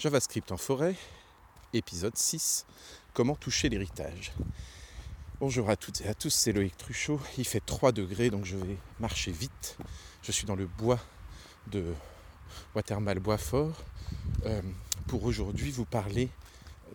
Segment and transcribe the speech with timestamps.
[0.00, 0.94] JavaScript en forêt,
[1.74, 2.64] épisode 6,
[3.12, 4.32] comment toucher l'héritage.
[5.40, 7.20] Bonjour à toutes et à tous, c'est Loïc Truchot.
[7.36, 9.76] Il fait 3 degrés donc je vais marcher vite.
[10.22, 10.98] Je suis dans le bois
[11.66, 11.92] de
[12.74, 13.74] Watermal Boisfort
[14.46, 14.62] euh,
[15.06, 16.30] pour aujourd'hui vous parler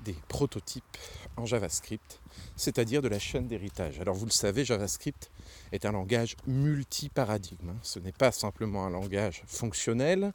[0.04, 0.98] des prototypes
[1.38, 2.20] en JavaScript,
[2.56, 4.00] c'est-à-dire de la chaîne d'héritage.
[4.00, 5.30] Alors vous le savez, JavaScript
[5.72, 7.70] est un langage multi-paradigme.
[7.70, 7.78] Hein.
[7.84, 10.34] Ce n'est pas simplement un langage fonctionnel,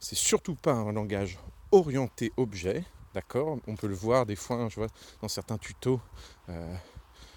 [0.00, 1.38] c'est surtout pas un langage
[1.72, 2.84] orienté objet,
[3.14, 3.58] d'accord?
[3.66, 4.88] On peut le voir des fois, je vois
[5.20, 6.00] dans certains tutos
[6.48, 6.74] euh,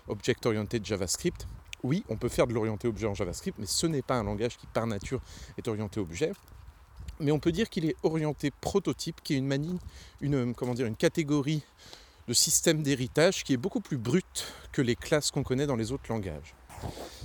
[0.07, 1.47] object orienté de JavaScript.
[1.83, 4.57] Oui, on peut faire de l'orienté objet en JavaScript, mais ce n'est pas un langage
[4.57, 5.21] qui par nature
[5.57, 6.33] est orienté objet.
[7.21, 9.79] Mais on peut dire qu'il est orienté prototype, qui est une manie,
[10.21, 11.63] une, comment dire, une catégorie
[12.27, 15.91] de système d'héritage qui est beaucoup plus brute que les classes qu'on connaît dans les
[15.91, 16.55] autres langages.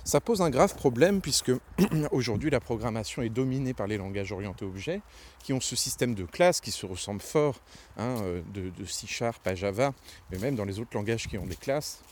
[0.05, 1.53] Ça pose un grave problème puisque
[2.11, 5.01] aujourd'hui la programmation est dominée par les langages orientés objets
[5.43, 7.61] qui ont ce système de classes qui se ressemble fort
[7.97, 9.93] hein, euh, de, C Sharp à Java,
[10.31, 12.03] mais même dans les autres langages qui ont des classes,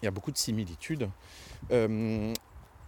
[0.00, 1.08] il y a beaucoup de similitudes.
[1.70, 2.32] Euh,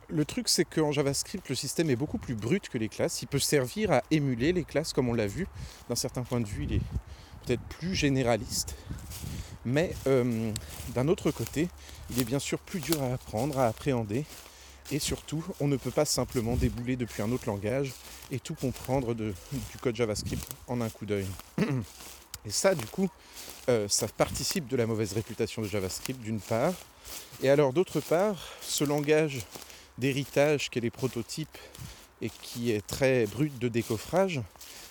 [0.09, 3.23] le truc, c'est qu'en JavaScript, le système est beaucoup plus brut que les classes.
[3.23, 5.47] Il peut servir à émuler les classes, comme on l'a vu.
[5.89, 6.83] D'un certain point de vue, il est
[7.45, 8.75] peut-être plus généraliste.
[9.65, 10.53] Mais euh,
[10.95, 11.69] d'un autre côté,
[12.11, 14.25] il est bien sûr plus dur à apprendre, à appréhender.
[14.91, 17.93] Et surtout, on ne peut pas simplement débouler depuis un autre langage
[18.31, 21.27] et tout comprendre du code JavaScript en un coup d'œil.
[22.47, 23.09] Et ça, du coup,
[23.71, 26.75] euh, ça participe de la mauvaise réputation de JavaScript, d'une part.
[27.43, 29.41] Et alors, d'autre part, ce langage
[29.97, 31.59] d'héritage qu'est les prototypes
[32.21, 34.43] et qui est très brut de décoffrage,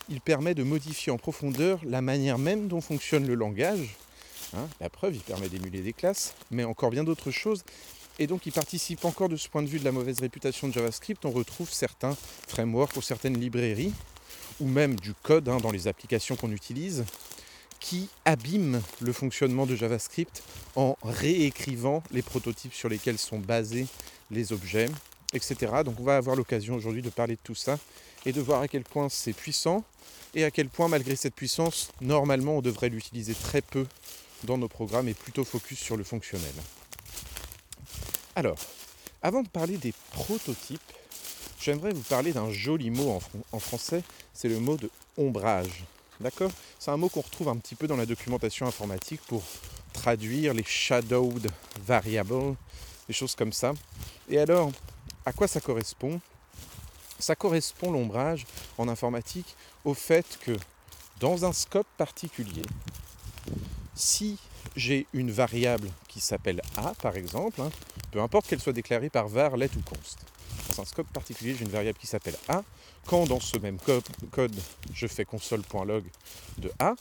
[0.10, 3.96] il permet de modifier en profondeur la manière même dont fonctionne le langage
[4.56, 7.64] Hein, la preuve, il permet d'émuler des classes, mais encore bien d'autres choses.
[8.20, 10.74] Et donc il participe encore de ce point de vue de la mauvaise réputation de
[10.74, 11.26] JavaScript.
[11.26, 12.16] On retrouve certains
[12.48, 13.94] frameworks ou certaines librairies,
[14.60, 17.06] ou même du code hein, dans les applications qu'on utilise,
[17.80, 20.44] qui abîment le fonctionnement de JavaScript
[20.76, 23.88] en réécrivant les prototypes sur lesquels sont basés
[24.30, 24.90] les objets,
[25.34, 25.56] etc.
[25.84, 27.80] Donc on va avoir l'occasion aujourd'hui de parler de tout ça
[28.26, 29.84] et de voir à quel point c'est puissant
[30.36, 33.86] et à quel point malgré cette puissance, normalement on devrait l'utiliser très peu
[34.44, 36.54] dans nos programmes est plutôt focus sur le fonctionnel.
[38.36, 38.58] Alors,
[39.22, 40.82] avant de parler des prototypes,
[41.62, 43.22] j'aimerais vous parler d'un joli mot
[43.52, 45.84] en, français, c'est le mot de ombrage.
[46.20, 46.52] D'accord?
[46.80, 49.44] C'est un mot qu'on retrouve un petit peu dans la documentation informatique pour
[49.94, 51.50] traduire les shadowed
[51.86, 52.56] variables,
[53.08, 53.74] des choses comme ça.
[54.30, 54.72] Et alors,
[55.26, 56.20] à quoi ça correspond?
[57.20, 58.46] Ça correspond l'ombrage
[58.78, 59.56] en informatique
[59.86, 60.58] au fait que
[61.20, 62.64] dans un scope particulier,
[63.96, 64.38] si
[64.76, 67.70] j'ai une variable qui s'appelle A, par exemple, hein,
[68.12, 70.20] peu importe qu'elle soit déclarée par var, let ou const.
[70.70, 72.64] Dans un scope particulier, j'ai une variable qui s'appelle A.
[73.06, 74.56] Quand dans ce même code,
[74.94, 76.06] je fais console.log
[76.58, 76.96] de A,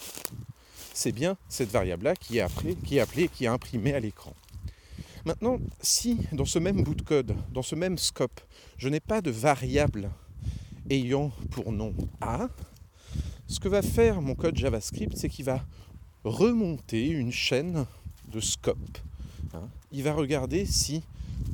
[0.92, 2.46] c'est bien cette variable-là qui est,
[2.84, 4.34] qui est appelée, qui est imprimée à l'écran.
[5.24, 8.40] Maintenant, si dans ce même bout de code, dans ce même scope,
[8.76, 10.10] je n'ai pas de variable
[10.90, 12.48] ayant pour nom A,
[13.46, 15.64] ce que va faire mon code JavaScript, c'est qu'il va
[16.24, 17.86] remonter une chaîne
[18.28, 18.98] de scope.
[19.54, 19.68] Hein.
[19.90, 21.02] Il va regarder si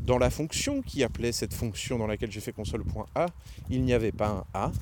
[0.04, 3.26] dans la fonction qui appelait cette fonction dans laquelle j'ai fait console.a,
[3.70, 4.72] il n'y avait pas un a.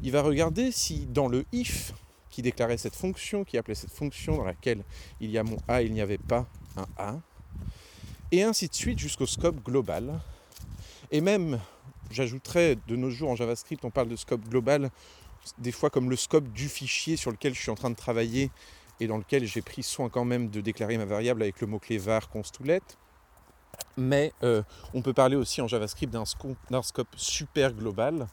[0.00, 1.92] Il va regarder si dans le if
[2.30, 4.82] qui déclarait cette fonction, qui appelait cette fonction dans laquelle
[5.20, 7.20] il y a mon a, il n'y avait pas un a.
[8.30, 10.20] Et ainsi de suite jusqu'au scope global.
[11.10, 11.58] Et même,
[12.10, 14.90] j'ajouterais, de nos jours en JavaScript, on parle de scope global,
[15.56, 18.50] des fois comme le scope du fichier sur lequel je suis en train de travailler
[19.00, 21.98] et dans lequel j'ai pris soin quand même de déclarer ma variable avec le mot-clé
[21.98, 22.58] var const
[23.96, 24.62] Mais euh,
[24.94, 28.26] on peut parler aussi en JavaScript d'un scope, super global,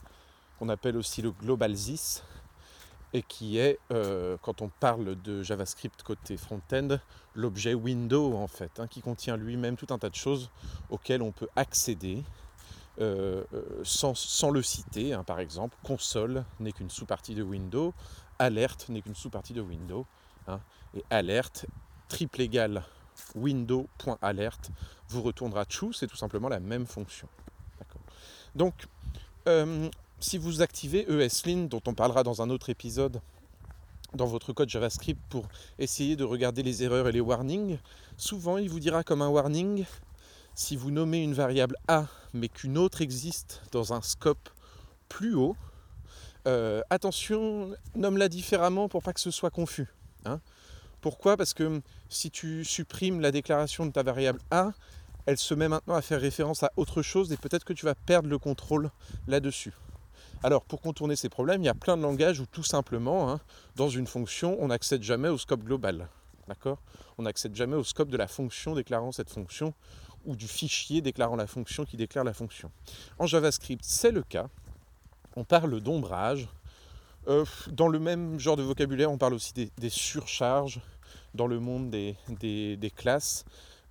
[0.59, 2.24] qu'on appelle aussi le global this,
[3.14, 7.00] et qui est, euh, quand on parle de JavaScript côté front-end,
[7.34, 10.50] l'objet window en fait, hein, qui contient lui-même tout un tas de choses
[10.90, 12.24] auxquelles on peut accéder
[13.02, 13.44] euh,
[13.84, 15.14] sans, le citer.
[15.14, 15.24] Hein.
[15.24, 17.94] par exemple, console n'est qu'une sous-partie de window,
[18.40, 20.06] alerte n'est qu'une sous-partie de window,
[20.47, 20.59] Hein,
[20.94, 21.66] et alerte,
[22.08, 22.84] triple égal
[23.36, 24.72] window.alert
[25.09, 27.28] vous retournera true, c'est tout simplement la même fonction.
[28.56, 28.74] Donc,
[29.47, 29.90] euh,
[30.20, 33.22] si vous activez ESLint, dont on parlera dans un autre épisode,
[34.14, 35.47] dans votre code JavaScript pour
[35.78, 37.78] essayer de regarder les erreurs et les warnings,
[38.18, 39.86] souvent il vous dira comme un warning,
[40.53, 44.50] si vous nommez une variable A mais qu'une autre existe dans un scope
[45.09, 45.56] plus haut,
[46.48, 49.88] euh, attention, nomme-la différemment pour pas que ce soit confus.
[50.26, 50.40] Hein.
[51.02, 51.38] Pourquoi?
[51.38, 54.72] Parce que si tu supprimes la déclaration de ta variable A,
[55.26, 57.96] elle se met maintenant à faire référence à autre chose et peut-être que tu vas
[57.96, 58.92] perdre le contrôle
[59.28, 59.74] là-dessus.
[60.44, 63.40] Alors pour contourner ces problèmes, il y a plein de langages où tout simplement, hein,
[63.76, 66.08] dans une fonction, on n'accède jamais au scope global.
[66.48, 66.80] D'accord?
[67.18, 69.74] On n'accède jamais au scope de la fonction déclarant cette fonction
[70.26, 72.72] ou du fichier déclarant la fonction qui déclare la fonction.
[73.18, 74.50] En JavaScript, c'est le cas.
[75.36, 76.48] On parle d'ombrage.
[77.28, 80.82] Euh, dans le même genre de vocabulaire, on parle aussi des, surcharges
[81.34, 83.46] dans le monde des, classes.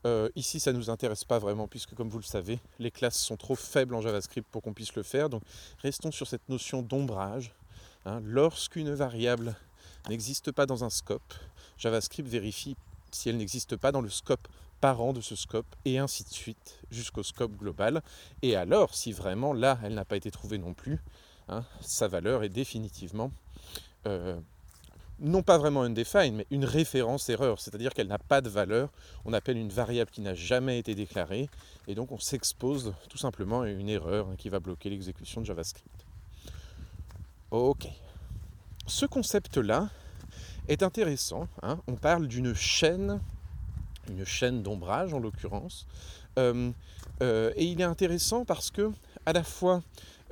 [0.06, 3.18] Euh, ici, ça ne nous intéresse pas vraiment, puisque comme vous le savez, les classes
[3.18, 5.30] sont trop faibles en JavaScript pour qu'on puisse le faire.
[5.30, 5.42] Donc
[5.78, 7.54] restons sur cette notion d'ombrage.
[8.04, 8.20] Hein.
[8.22, 9.56] Lorsqu'une variable
[10.08, 11.34] n'existe pas dans un scope,
[11.78, 12.76] JavaScript vérifie
[13.10, 14.46] si elle n'existe pas dans le scope
[14.80, 18.02] parent de ce scope, et ainsi de suite, jusqu'au scope global.
[18.42, 21.00] Et alors, si vraiment là, elle n'a pas été trouvée non plus,
[21.48, 23.30] hein, sa valeur est définitivement,
[24.06, 24.38] euh,
[25.20, 28.90] non pas vraiment undefined, mais une référence erreur, c'est-à-dire qu'elle n'a pas de valeur.
[29.24, 31.48] On appelle une variable qui n'a jamais été déclarée,
[31.86, 36.04] et donc on s'expose tout simplement à une erreur qui va bloquer l'exécution de JavaScript.
[37.50, 37.88] Ok.
[38.86, 39.88] Ce concept-là,
[40.68, 41.48] est intéressant.
[41.62, 41.78] Hein.
[41.86, 43.20] On parle d'une chaîne,
[44.08, 45.86] une chaîne d'ombrage en l'occurrence.
[46.38, 46.70] Euh,
[47.22, 48.90] euh, et il est intéressant parce que
[49.26, 49.82] à la fois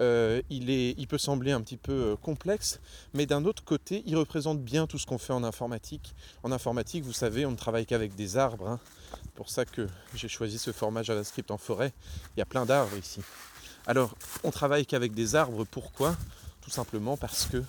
[0.02, 2.80] euh, il, peut sembler un petit peu complexe,
[3.14, 6.14] mais d'un autre côté, il représente bien tout ce qu'on fait en informatique.
[6.42, 8.68] En informatique, vous savez, on ne travaille qu'avec des arbres.
[8.68, 8.80] Hein.
[9.22, 11.92] C'est pour ça que j'ai choisi ce format JavaScript en forêt.
[12.36, 13.20] Il y a plein d'arbres ici.
[13.86, 14.14] Alors,
[14.44, 15.64] on travaille qu'avec des arbres.
[15.64, 16.16] Pourquoi?
[16.60, 17.62] Tout simplement parce que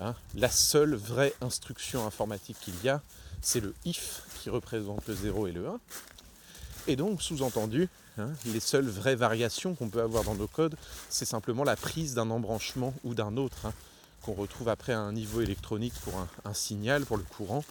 [0.00, 3.02] Hein, la seule vraie instruction informatique qu'il y a,
[3.40, 5.80] c'est le if qui représente le 0 et le 1.
[6.86, 7.88] Et donc, sous-entendu,
[8.18, 10.76] hein, les seules vraies variations qu'on peut avoir dans nos codes,
[11.08, 13.72] c'est simplement la prise d'un embranchement ou d'un autre, hein,
[14.22, 17.64] qu'on retrouve après à un niveau électronique pour un, signal, pour le courant.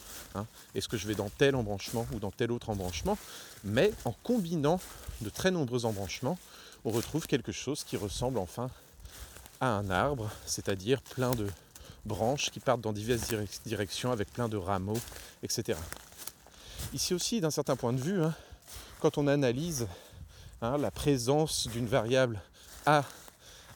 [0.76, 3.18] Est-ce que je vais dans tel embranchement ou dans tel autre embranchement?
[3.64, 4.80] Mais en combinant
[5.22, 6.40] de très nombreux embranchements,
[6.86, 8.70] on retrouve quelque chose qui ressemble enfin
[9.60, 11.48] à un arbre, c'est-à-dire plein de,
[12.08, 13.32] branches qui partent dans diverses
[13.66, 14.98] directions avec plein de rameaux,
[15.44, 15.78] etc.
[16.94, 18.34] Ici aussi, d'un certain point de vue, hein,
[19.00, 19.88] quand on analyse
[20.62, 22.42] hein, la présence d'une variable
[22.86, 23.04] A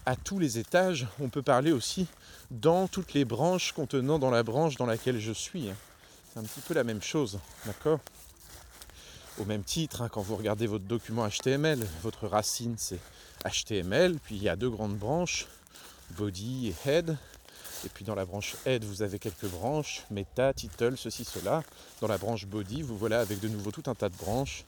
[0.06, 2.07] à tous les étages, on peut parler aussi
[2.50, 5.69] dans toutes les branches contenant dans la branche dans laquelle je suis.
[5.69, 5.75] Hein.
[6.33, 8.00] C'est un petit peu la même chose, d'accord?
[9.38, 13.00] Au même titre, quand vous regardez votre document HTML, votre racine c'est
[13.45, 15.48] HTML, puis il y a deux grandes branches,
[16.18, 17.18] body et head,
[17.86, 21.63] et puis dans la branche head, vous avez quelques branches, meta, title, ceci, cela.
[22.00, 24.66] Dans la branche body, vous voilà avec de nouveau tout un tas de branches.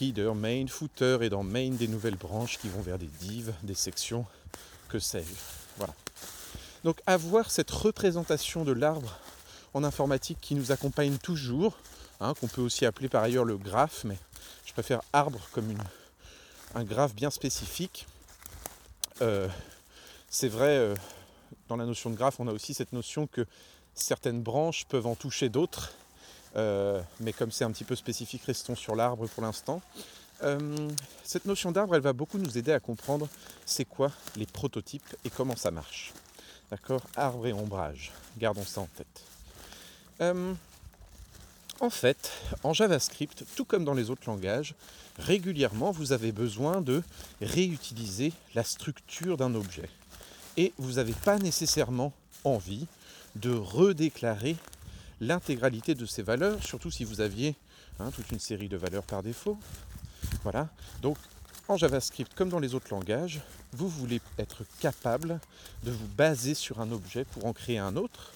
[0.00, 3.74] Header, main, footer, et dans main, des nouvelles branches qui vont vers des divs, des
[3.74, 4.26] sections,
[4.88, 5.34] que sais-je.
[5.76, 5.94] Voilà.
[6.84, 9.18] Donc avoir cette représentation de l'arbre
[9.72, 11.76] en informatique qui nous accompagne toujours,
[12.20, 14.18] hein, qu'on peut aussi appeler par ailleurs le graphe, mais
[14.66, 15.74] je préfère arbre comme
[16.74, 18.06] un graphe bien spécifique.
[19.22, 19.48] Euh,
[20.28, 20.94] c'est vrai, euh,
[21.68, 23.46] dans la notion de graphe, on a aussi cette notion que
[23.94, 25.92] certaines branches peuvent en toucher d'autres.
[26.56, 29.82] Euh, mais comme c'est un petit peu spécifique, restons sur l'arbre pour l'instant.
[30.42, 30.90] Euh,
[31.22, 33.28] cette notion d'arbre, elle va beaucoup nous aider à comprendre
[33.66, 36.12] c'est quoi les prototypes et comment ça marche.
[36.70, 37.02] D'accord?
[37.16, 39.22] Arbre et ombrage, gardons ça en tête.
[40.20, 40.54] Euh,
[41.80, 42.30] en fait,
[42.62, 44.74] en JavaScript, tout comme dans les autres langages,
[45.18, 47.02] régulièrement vous avez besoin de
[47.40, 49.88] réutiliser la structure d'un objet
[50.56, 52.12] et vous n'avez pas nécessairement
[52.44, 52.86] envie
[53.36, 54.56] de redéclarer
[55.20, 57.54] l'intégralité de ces valeurs, surtout si vous aviez
[57.98, 59.58] hein, toute une série de valeurs par défaut.
[60.42, 60.68] Voilà.
[61.02, 61.16] Donc
[61.68, 63.40] en JavaScript, comme dans les autres langages,
[63.72, 65.40] vous voulez être capable
[65.82, 68.32] de vous baser sur un objet pour en créer un autre.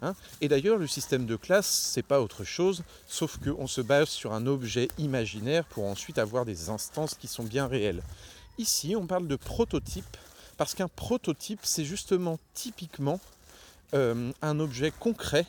[0.00, 0.14] Hein.
[0.40, 4.32] Et d'ailleurs, le système de classe, c'est pas autre chose, sauf qu'on se base sur
[4.32, 8.02] un objet imaginaire pour ensuite avoir des instances qui sont bien réelles.
[8.58, 10.16] Ici, on parle de prototype
[10.56, 13.20] parce qu'un prototype, c'est justement typiquement
[13.94, 15.46] euh, un objet concret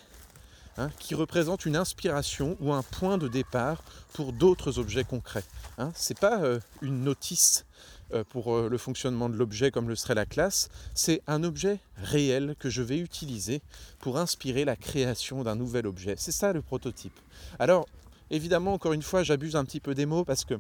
[0.80, 3.84] hein, qui représente une inspiration ou un point de départ
[4.14, 5.44] pour d'autres objets concrets.
[5.78, 5.92] Hein.
[5.96, 7.66] Ce n'est pas euh, une notice
[8.14, 12.56] euh, pour le fonctionnement de l'objet comme le serait la classe, c'est un objet réel
[12.58, 13.62] que je vais utiliser
[14.00, 16.16] pour inspirer la création d'un nouvel objet.
[16.18, 17.18] C'est ça le prototype.
[17.60, 17.86] Alors,
[18.32, 20.56] évidemment, encore une fois, j'abuse un petit peu des mots parce que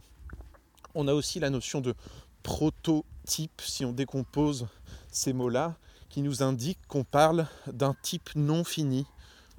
[0.95, 1.95] on a aussi la notion de
[2.43, 4.67] prototype, si on décompose
[5.11, 5.75] ces mots-là,
[6.09, 9.05] qui nous indique qu'on parle d'un type non fini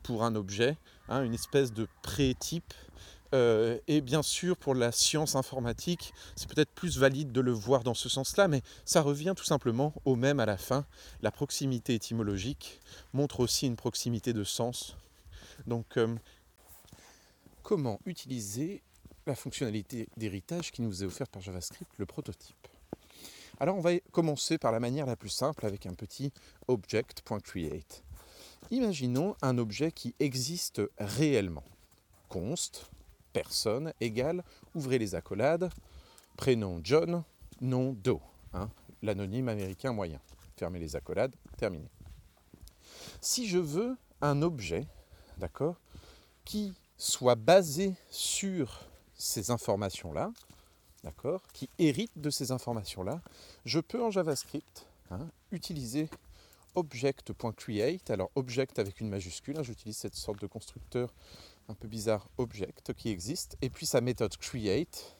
[0.02, 0.76] pour un objet,
[1.09, 2.75] hein, une espèce de pré-type.
[3.33, 7.85] Euh, et bien sûr, pour la science informatique, c'est peut-être plus valide de le voir
[7.85, 10.85] dans ce sens-là, mais ça revient tout simplement au même à la fin.
[11.23, 12.80] La proximité étymologique
[13.12, 14.97] montre aussi une proximité de sens.
[15.66, 16.16] Donc, euh,
[17.62, 18.83] comment utiliser
[19.26, 22.69] la fonctionnalité d'héritage qui nous est offerte par JavaScript, le prototype?
[23.61, 26.33] Alors on va commencer par la manière la plus simple avec un petit
[26.66, 28.02] object.create.
[28.71, 31.64] Imaginons un objet qui existe réellement.
[32.29, 32.90] Const,
[33.33, 35.71] personne, égale, ouvrez les accolades,
[36.37, 37.25] prénom John,
[37.61, 38.21] nom Do,
[38.52, 38.71] hein,
[39.02, 40.21] l'anonyme américain moyen.
[40.57, 41.88] Fermez les accolades, terminé.
[43.21, 44.87] Si je veux un objet,
[45.38, 45.76] d'accord,
[46.45, 50.33] qui soit basé sur ces informations-là,
[51.02, 53.21] d'accord, qui hérite de ces informations-là,
[53.64, 56.09] je peux en JavaScript hein, utiliser
[56.75, 61.12] object.create, alors object avec une majuscule, hein, j'utilise cette sorte de constructeur
[61.69, 65.17] un peu bizarre object qui existe, et puis sa méthode create,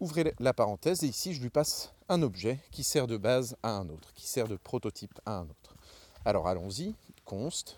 [0.00, 3.70] ouvrez la parenthèse, et ici je lui passe un objet qui sert de base à
[3.70, 5.76] un autre, qui sert de prototype à un autre.
[6.24, 7.76] Alors allons-y, const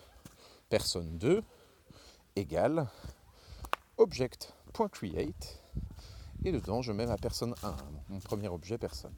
[0.68, 1.42] personne 2
[2.36, 2.86] égale
[3.96, 5.62] object.create
[6.44, 7.76] et dedans je mets ma personne 1,
[8.08, 9.14] mon premier objet personne.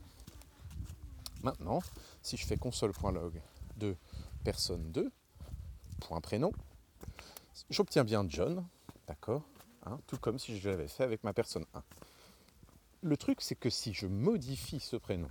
[1.43, 1.81] Maintenant,
[2.23, 3.41] si je fais console.log
[3.77, 3.97] de
[4.45, 5.11] personne 2,
[6.01, 6.53] point prénom,
[7.71, 8.67] j'obtiens bien John,
[9.07, 9.43] d'accord
[9.87, 11.83] hein, Tout comme si je l'avais fait avec ma personne 1.
[13.03, 15.31] Le truc, c'est que si je modifie ce prénom,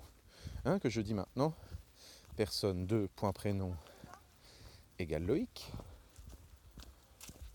[0.65, 1.53] hein, que je dis maintenant
[2.35, 3.75] personne 2, point prénom
[4.97, 5.71] égale Loïc,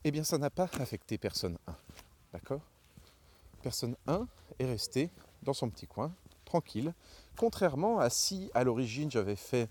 [0.05, 1.77] eh bien ça n'a pas affecté personne 1.
[2.33, 2.61] D'accord
[3.63, 5.11] Personne 1 est resté
[5.43, 6.15] dans son petit coin,
[7.37, 9.69] contrairement à si à l'origine j'avais fait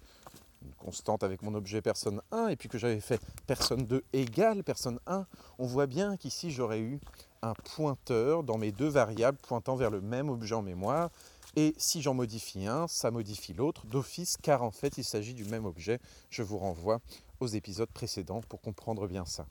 [0.63, 4.63] une constante avec mon objet personne 1 et puis que j'avais fait personne 2 égale
[4.63, 5.25] personne 1,
[5.59, 6.99] on voit bien qu'ici j'aurais eu
[7.41, 11.09] un pointeur dans mes deux variables pointant vers le même objet en mémoire.
[11.55, 15.45] Et si j'en modifie un, ça modifie l'autre d'office, car en fait il s'agit du
[15.45, 15.99] même objet.
[16.29, 16.99] Je vous renvoie
[17.39, 19.45] aux épisodes précédents pour comprendre bien ça.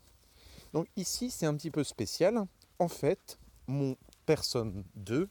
[0.73, 2.43] Donc ici c'est un petit peu spécial.
[2.79, 3.37] En fait,
[3.67, 5.29] mon personne 2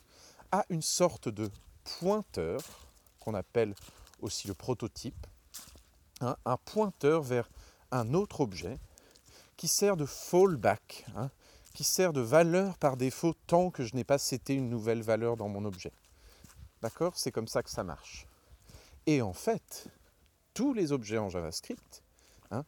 [0.52, 1.50] a une sorte de
[1.84, 2.60] pointeur
[3.20, 3.74] qu'on appelle
[4.20, 5.26] aussi le prototype,
[6.20, 7.48] hein, un pointeur vers
[7.90, 8.78] un autre objet
[9.56, 11.30] qui sert de fallback, hein,
[11.74, 15.36] qui sert de valeur par défaut tant que je n'ai pas cité une nouvelle valeur
[15.36, 15.92] dans mon objet.
[16.82, 17.12] D'accord?
[17.16, 18.26] C'est comme ça que ça marche.
[19.06, 19.86] Et en fait,
[20.54, 22.02] tous les objets en JavaScript
[22.50, 22.64] hein,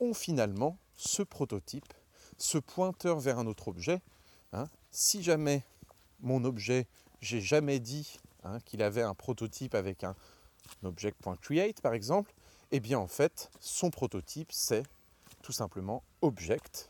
[0.00, 1.92] ont finalement ce prototype,
[2.36, 4.00] ce pointeur vers un autre objet.
[4.90, 5.64] Si jamais
[6.20, 6.86] mon objet,
[7.20, 10.14] j'ai jamais dit Hein, qu'il avait un prototype avec un
[10.84, 12.32] object.create par exemple,
[12.70, 14.84] eh bien en fait, son prototype c'est
[15.42, 16.88] tout simplement object,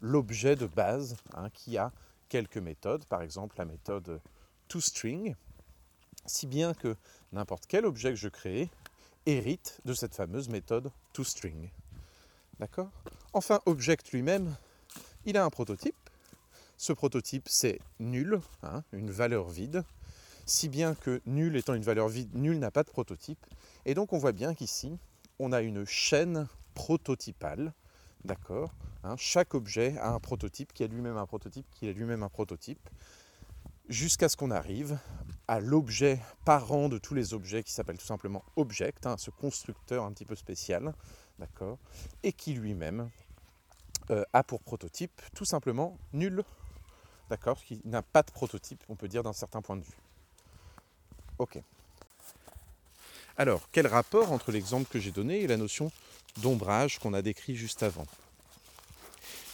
[0.00, 1.92] l'objet de base hein, qui a
[2.28, 4.20] quelques méthodes, par exemple la méthode
[4.66, 5.36] toString,
[6.26, 6.96] si bien que
[7.32, 8.68] n'importe quel objet que je crée
[9.26, 11.70] hérite de cette fameuse méthode toString.
[12.58, 12.90] D'accord?
[13.32, 14.56] Enfin, object lui-même,
[15.24, 16.03] il a un prototype.
[16.84, 19.84] Ce prototype, c'est nul, hein, une valeur vide.
[20.44, 23.42] Si bien que nul étant une valeur vide, nul n'a pas de prototype.
[23.86, 24.98] Et donc on voit bien qu'ici,
[25.38, 27.72] on a une chaîne prototypale,
[28.26, 32.22] d'accord hein, Chaque objet a un prototype qui a lui-même un prototype, qui a lui-même
[32.22, 32.90] un prototype,
[33.88, 34.98] jusqu'à ce qu'on arrive
[35.48, 40.04] à l'objet parent de tous les objets qui s'appelle tout simplement object, hein, ce constructeur
[40.04, 40.92] un petit peu spécial,
[41.38, 41.78] d'accord
[42.22, 43.08] Et qui lui-même
[44.10, 46.44] euh, a pour prototype tout simplement nul,
[47.66, 49.98] Qui n'a pas de prototype, on peut dire d'un certain point de vue.
[51.38, 51.58] Ok.
[53.36, 55.90] Alors, quel rapport entre l'exemple que j'ai donné et la notion
[56.40, 58.06] d'ombrage qu'on a décrit juste avant?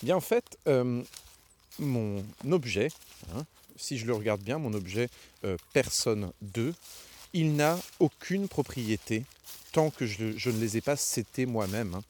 [0.03, 1.03] Bien en fait, euh,
[1.79, 2.89] mon objet,
[3.35, 3.45] hein,
[3.77, 5.09] si je le regarde bien, mon objet
[5.45, 6.75] euh, personne 2,
[7.33, 9.25] il n'a aucune propriété
[9.73, 11.95] tant que je, ne les ai pas setés moi-même.
[11.95, 12.03] Hein.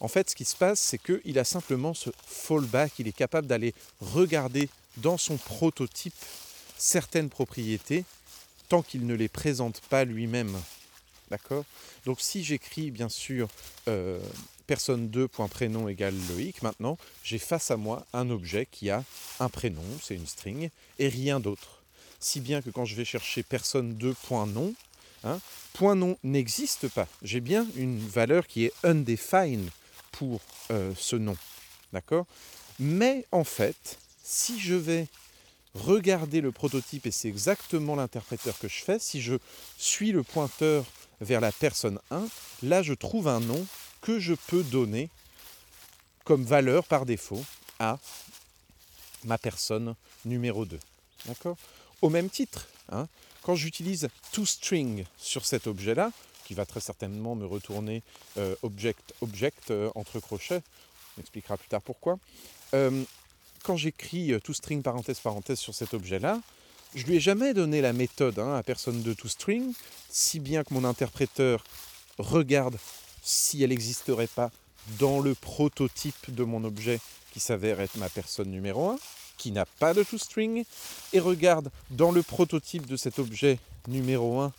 [0.00, 3.46] En fait, ce qui se passe, c'est qu'il a simplement ce fallback, il est capable
[3.46, 6.14] d'aller regarder dans son prototype
[6.76, 8.04] certaines propriétés
[8.68, 10.56] tant qu'il ne les présente pas lui-même.
[11.30, 11.64] D'accord?
[12.04, 13.48] Donc si j'écris bien sûr
[13.88, 14.20] euh,
[14.66, 19.02] personne 2 prénom égale Loïc, maintenant j'ai face à moi un objet qui a
[19.40, 21.82] un prénom, c'est une string, et rien d'autre.
[22.20, 24.14] Si bien que quand je vais chercher personne 2
[24.46, 24.74] nom,
[25.24, 25.40] hein,
[25.72, 27.08] point nom n'existe pas.
[27.22, 29.70] J'ai bien une valeur qui est undefined
[30.18, 31.36] pour euh, ce nom.
[31.92, 32.26] D'accord?
[32.78, 35.08] Mais en fait, si je vais
[35.76, 38.98] regardez le prototype et c'est exactement l'interpréteur que je fais.
[38.98, 39.36] Si je
[39.76, 40.84] suis le pointeur
[41.20, 42.26] vers la personne 1,
[42.62, 43.66] là je trouve un nom
[44.00, 45.10] que je peux donner
[46.24, 47.44] comme valeur par défaut
[47.78, 47.98] à
[49.24, 49.94] ma personne
[50.24, 50.78] numéro 2.
[51.26, 51.56] D'accord?
[52.02, 53.08] Au même titre, hein,
[53.42, 56.10] quand j'utilise toString sur cet objet-là,
[56.46, 58.02] qui va très certainement me retourner
[58.38, 60.62] euh, object, object euh, entre crochets,
[61.16, 62.18] on expliquera plus tard pourquoi,
[62.74, 63.02] euh,
[63.64, 66.40] quand j'écris euh, tout string parenthèse parenthèse sur cet objet-là,
[66.94, 69.72] je lui ai jamais donné la méthode hein, à personne de toString,
[70.08, 71.64] si bien que mon interpréteur
[72.18, 72.78] regarde
[73.22, 74.52] si elle n'existerait pas
[75.00, 77.00] dans le prototype de mon objet
[77.32, 78.98] qui s'avère être ma personne numéro 1,
[79.36, 80.64] qui n'a pas de toString,
[81.12, 84.52] et regarde dans le prototype de cet objet numéro 1,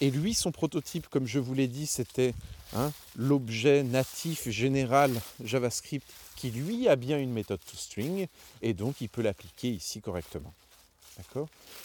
[0.00, 2.34] et lui, son prototype, comme je vous l'ai dit, c'était
[2.74, 6.06] hein, l'objet natif général JavaScript
[6.36, 8.26] qui, lui, a bien une méthode toString,
[8.62, 10.54] et donc il peut l'appliquer ici correctement.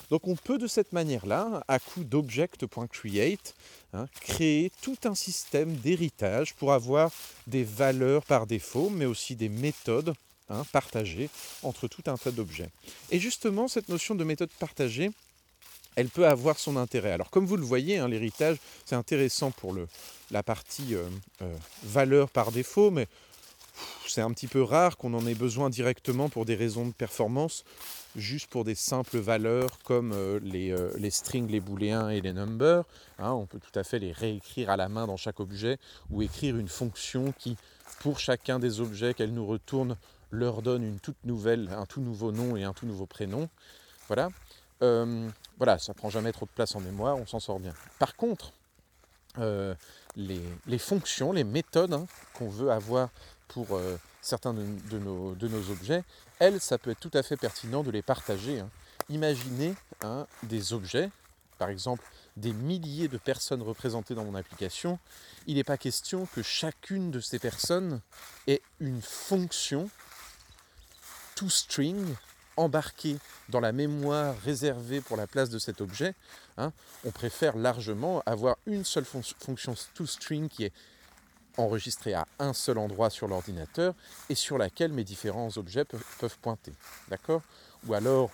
[0.09, 3.55] Donc on peut de cette manière-là, à coup d'object.create,
[3.93, 7.11] hein, créer tout un système d'héritage pour avoir
[7.47, 10.13] des valeurs par défaut, mais aussi des méthodes
[10.49, 11.29] hein, partagées
[11.63, 12.69] entre tout un tas d'objets.
[13.09, 15.11] Et justement, cette notion de méthode partagée,
[15.95, 17.11] elle peut avoir son intérêt.
[17.11, 19.75] Alors comme vous le voyez, hein, l'héritage, c'est intéressant pour
[20.31, 21.07] la partie euh,
[21.41, 23.07] euh, valeur par défaut, mais
[24.07, 27.63] c'est un petit peu rare qu'on en ait besoin directement pour des raisons de performance,
[28.15, 32.83] juste pour des simples valeurs comme euh, les, strings, les booléens et les numbers.
[33.17, 33.31] Hein.
[33.31, 35.77] on peut tout à fait les réécrire à la main dans chaque objet
[36.11, 37.57] ou écrire une fonction qui,
[38.01, 39.97] pour chacun des objets qu'elle nous retourne,
[40.29, 43.49] leur donne une toute nouvelle, un tout nouveau nom et un tout nouveau prénom.
[44.07, 44.29] Voilà.
[45.57, 47.73] Voilà, ça prend jamais trop de place en mémoire, on s'en sort bien.
[47.99, 48.51] Par contre,
[50.15, 53.09] les, fonctions, les méthodes hein, qu'on veut avoir
[53.47, 54.63] pour euh, certains de,
[54.97, 56.03] nos, de, nos, objets,
[56.39, 58.59] elles, ça peut être tout à fait pertinent de les partager.
[58.59, 58.69] Hein.
[59.09, 61.09] Imaginez hein, des objets,
[61.57, 62.03] par exemple
[62.35, 64.97] des milliers de personnes représentées dans mon application,
[65.45, 68.01] il n'est pas question que chacune de ces personnes
[68.47, 69.87] ait une fonction
[71.35, 72.15] toString
[72.57, 73.17] embarquée
[73.49, 76.13] dans la mémoire réservée pour la place de cet objet.
[76.57, 80.73] On préfère largement avoir une seule fonction toString qui est
[81.57, 83.93] enregistrée à un seul endroit sur l'ordinateur
[84.29, 86.73] et sur laquelle mes différents objets peuvent, pointer.
[87.09, 87.41] D'accord?
[87.87, 88.31] Ou alors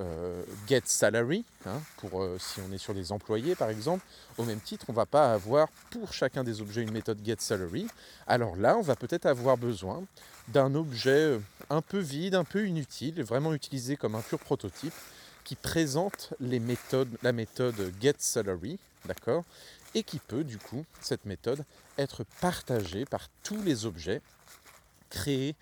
[0.00, 4.04] euh, get salary, hein, pour euh, si on est sur des employés par exemple,
[4.38, 7.36] au même titre, on ne va pas avoir pour chacun des objets une méthode get
[7.38, 7.86] salary.
[8.26, 10.02] Alors là, on va peut-être avoir besoin
[10.48, 11.38] d'un objet euh,
[11.70, 14.94] un peu vide, un peu inutile, vraiment utilisé comme un pur prototype,
[15.44, 19.44] qui présente la méthode getSalary, d'accord,
[19.94, 21.64] et qui peut du coup, cette méthode,
[21.98, 24.22] être partagée par tous les objets
[25.10, 25.54] créés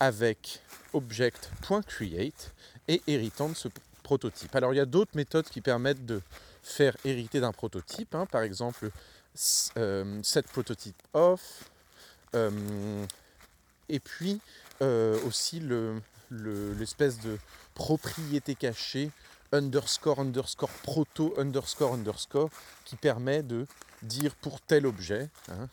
[0.00, 0.60] avec
[0.92, 2.52] object.create
[2.88, 3.68] et héritant de ce
[4.02, 4.54] prototype.
[4.54, 6.20] Alors il y a d'autres méthodes qui permettent de
[6.62, 8.26] faire hériter d'un prototype, hein.
[8.26, 8.90] par exemple
[9.76, 11.64] euh, set prototype off,
[12.34, 13.06] euh,
[13.88, 14.40] et puis
[14.82, 15.62] euh, aussi
[16.30, 17.38] l'espèce de
[17.74, 19.10] propriété cachée
[19.52, 22.50] underscore underscore proto underscore underscore
[22.84, 23.66] qui permet de
[24.02, 25.68] dire pour tel objet hein,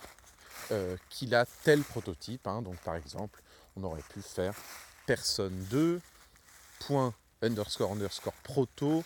[0.71, 2.47] euh, qu'il a tel prototype.
[2.47, 2.61] Hein.
[2.61, 3.41] donc par exemple,
[3.75, 4.53] on aurait pu faire.
[5.05, 6.01] Personne 2
[6.79, 9.03] point underscore underscore proto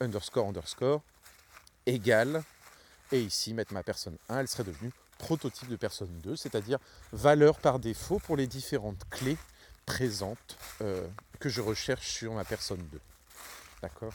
[0.00, 1.02] underscore underscore
[1.86, 2.42] égale
[3.12, 6.78] et ici mettre ma personne 1, elle serait devenue prototype de personne 2, c'est-à-dire
[7.12, 9.36] valeur par défaut pour les différentes clés
[9.84, 11.06] présentes euh,
[11.40, 13.00] que je recherche sur ma personne 2.
[13.82, 14.14] D'accord?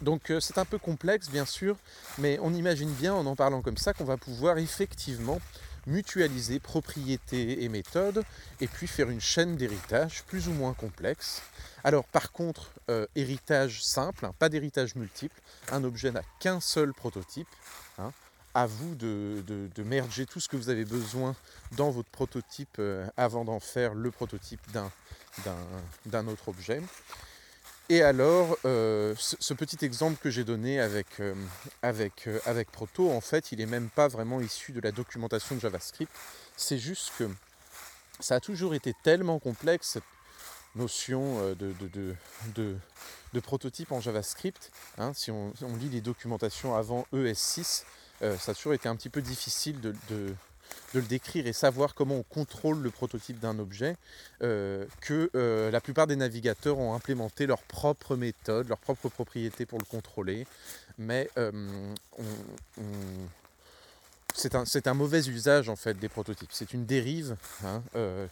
[0.00, 1.76] Donc euh, c'est un peu complexe bien sûr,
[2.18, 5.40] mais on imagine bien en en parlant comme ça qu'on va pouvoir effectivement
[5.86, 8.24] mutualiser propriétés et méthodes
[8.60, 11.42] et puis faire une chaîne d'héritage plus ou moins complexe.
[11.84, 15.40] Alors par contre, euh, héritage simple, hein, pas d'héritage multiple,
[15.70, 17.48] un objet n'a qu'un seul prototype.
[17.98, 18.12] Hein,
[18.54, 21.34] à vous de, merger tout ce que vous avez besoin
[21.76, 24.60] dans votre prototype euh, avant d'en faire le prototype
[26.06, 26.82] d'un autre objet.
[27.92, 31.34] Et alors, euh, ce, petit exemple que j'ai donné avec, euh,
[31.82, 35.60] avec, avec Proto, en fait, il n'est même pas vraiment issu de la documentation de
[35.60, 36.10] JavaScript.
[36.56, 37.28] C'est juste que
[38.18, 40.04] ça a toujours été tellement complexe, cette
[40.74, 41.74] notion de,
[42.54, 44.70] de, prototype en JavaScript.
[44.96, 45.12] Hein.
[45.14, 47.84] si, on, lit les documentations avant ES6,
[48.22, 50.34] euh, ça a toujours été un petit peu difficile de,
[50.94, 53.96] le décrire et savoir comment on contrôle le prototype d'un objet,
[54.42, 59.66] euh, que euh, la plupart des navigateurs ont implémenté leur propre méthode, leurs propres propriétés
[59.66, 60.46] pour le contrôler,
[60.98, 61.28] mais
[64.34, 66.50] c'est un, mauvais usage en fait des prototypes.
[66.52, 67.82] C'est une dérive hein,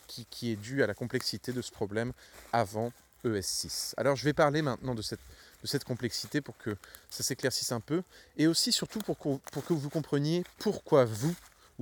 [0.06, 2.12] qui, est due à la complexité de ce problème
[2.52, 2.92] avant
[3.24, 3.94] ES6.
[3.96, 5.20] Alors je vais parler maintenant de cette
[5.62, 6.76] de complexité pour que
[7.10, 8.02] ça s'éclaircisse un peu.
[8.36, 11.34] Et aussi surtout pour que vous compreniez pourquoi vous,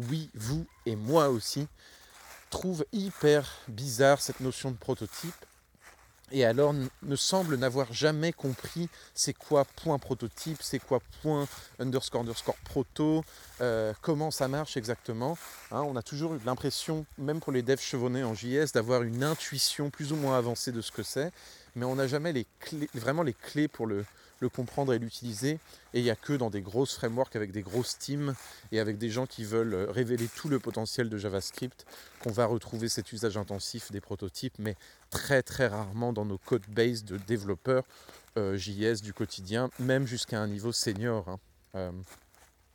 [0.08, 1.66] oui, vous et moi aussi,
[2.50, 5.34] trouve hyper bizarre cette notion de prototype
[6.30, 11.46] et alors ne semble n'avoir jamais compris c'est quoi point prototype, c'est quoi point
[11.78, 13.24] underscore underscore proto,
[13.61, 15.38] euh, comment ça marche exactement.
[15.70, 15.82] Hein.
[15.82, 19.90] on a toujours eu l'impression, même pour les devs chevronnés en JS, d'avoir une intuition
[19.90, 21.32] plus ou moins avancée de ce que c'est,
[21.74, 22.46] mais on n'a jamais
[22.94, 24.04] vraiment les clés pour le,
[24.40, 25.59] le comprendre et l'utiliser.
[25.94, 28.35] Et il n'y a que dans des grosses frameworks avec des grosses teams
[28.72, 31.87] et avec des gens qui veulent euh, révéler tout le potentiel de JavaScript
[32.22, 34.77] qu'on va retrouver cet usage intensif des prototypes, mais
[35.11, 37.85] très très rarement dans nos code base de développeurs
[38.37, 41.29] euh, JS du quotidien, même jusqu'à un niveau senior.
[41.29, 41.40] Hein.
[41.74, 41.92] Euh,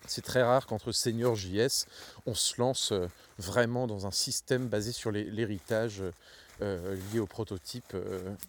[0.06, 1.86] c'est très rare qu'entre senior JS,
[2.26, 2.92] on se lance
[3.38, 6.04] vraiment dans un système basé sur l'héritage
[6.60, 7.96] lié au prototype.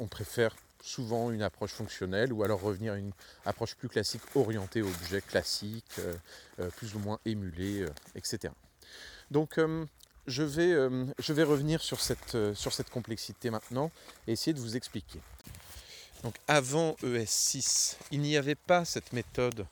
[0.00, 3.12] on préfère souvent une approche fonctionnelle ou alors revenir à une
[3.46, 6.14] approche plus classique orientée objet classique, euh,
[6.60, 8.52] euh, plus ou moins émulé, euh, etc.
[9.30, 9.58] Donc
[10.26, 10.74] je, vais,
[11.18, 13.90] je vais revenir sur cette, sur cette complexité maintenant
[14.28, 15.18] et essayer de vous expliquer.
[16.22, 19.66] Donc avant ES6, il n'y avait pas cette méthode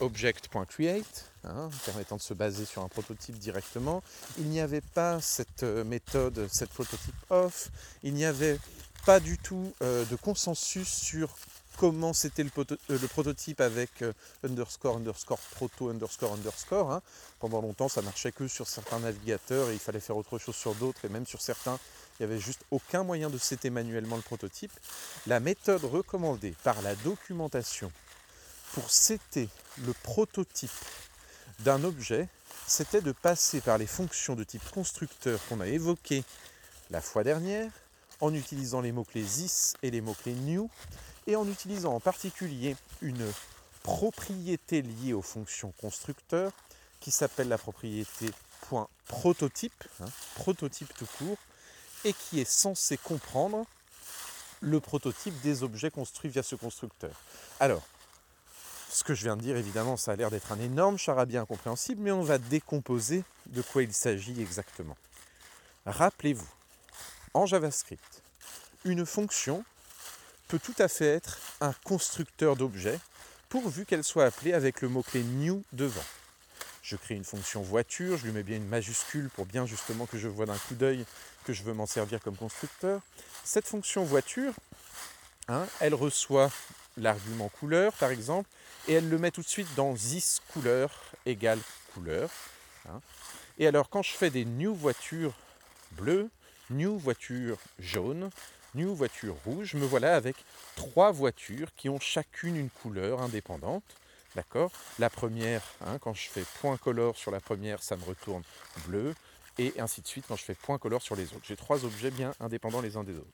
[0.00, 4.02] object.create, hein, permettant de se baser sur un prototype directement.
[4.38, 7.70] Il n'y avait pas cette méthode, cette prototype off.
[8.02, 8.58] Il n'y avait
[9.04, 11.36] pas du tout euh, de consensus sur
[11.76, 12.50] comment c'était le,
[12.90, 14.12] euh, prototype avec euh,
[14.44, 16.90] underscore, underscore, proto, underscore, underscore.
[16.90, 17.02] Hein.
[17.38, 20.74] Pendant longtemps, ça marchait que sur certains navigateurs et il fallait faire autre chose sur
[20.76, 21.04] d'autres.
[21.04, 21.78] Et même sur certains,
[22.18, 24.72] il n'y avait juste aucun moyen de setter manuellement le prototype.
[25.26, 27.92] La méthode recommandée par la documentation
[28.72, 29.48] pour setter
[29.84, 30.70] le prototype
[31.60, 32.28] d'un objet,
[32.66, 36.24] c'était de passer par les fonctions de type constructeur qu'on a évoquées
[36.90, 37.70] la fois dernière,
[38.24, 40.70] en utilisant les mots-clés this et les mots-clés new,
[41.26, 43.30] et en utilisant en particulier une
[43.82, 46.52] propriété liée aux fonctions constructeurs
[47.00, 48.30] qui s'appelle la propriété
[49.08, 50.06] .prototype, hein,
[50.36, 51.36] prototype tout court,
[52.04, 53.66] et qui est censé comprendre
[54.60, 57.12] le prototype des objets construits via ce constructeur.
[57.60, 57.82] Alors,
[58.88, 62.00] ce que je viens de dire, évidemment, ça a l'air d'être un énorme charabia incompréhensible,
[62.00, 64.96] mais on va décomposer de quoi il s'agit exactement.
[65.84, 66.48] Rappelez-vous,
[67.34, 68.22] en JavaScript,
[68.84, 69.64] une fonction
[70.48, 72.98] peut tout à fait être un constructeur d'objets
[73.48, 76.04] pourvu qu'elle soit appelée avec le mot-clé new devant.
[76.82, 80.18] Je crée une fonction voiture, je lui mets bien une majuscule pour bien justement que
[80.18, 81.06] je vois d'un coup d'œil
[81.44, 83.00] que je veux m'en servir comme constructeur.
[83.42, 84.52] Cette fonction voiture,
[85.48, 86.50] hein, elle reçoit
[86.96, 88.48] l'argument couleur par exemple,
[88.86, 90.90] et elle le met tout de suite dans this couleur
[91.24, 91.58] égale
[91.94, 92.28] couleur.
[92.88, 93.00] Hein.
[93.58, 95.34] Et alors quand je fais des new voitures
[95.92, 96.28] bleues,
[96.70, 98.30] new voiture jaune,
[98.74, 100.36] new voiture rouge, me voilà avec
[100.76, 103.84] trois voitures qui ont chacune une couleur indépendante.
[104.34, 104.72] D'accord?
[104.98, 108.42] La première, hein, quand je fais point color sur la première, ça me retourne
[108.86, 109.14] bleu,
[109.58, 111.44] et ainsi de suite quand je fais point color sur les autres.
[111.44, 113.28] J'ai trois objets bien indépendants les uns des autres.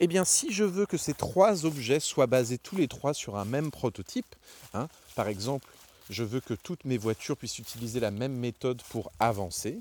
[0.00, 3.36] Eh bien, si je veux que ces trois objets soient basés tous les trois sur
[3.36, 4.34] un même prototype,
[4.74, 5.68] hein, par exemple,
[6.10, 9.78] je veux que toutes mes voitures puissent utiliser la même méthode pour avancer,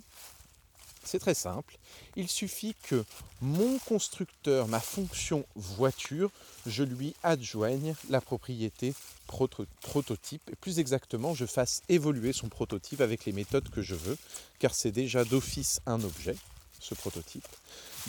[1.08, 1.78] c'est très simple.
[2.16, 3.04] Il suffit que
[3.42, 6.30] mon constructeur, ma fonction voiture,
[6.66, 8.94] je lui adjoigne la propriété
[9.26, 10.52] prototype.
[10.62, 14.18] Plus exactement, je fasse évoluer son prototype avec les méthodes que je veux,
[14.60, 16.36] car c'est déjà d'office un objet,
[16.80, 17.48] ce prototype.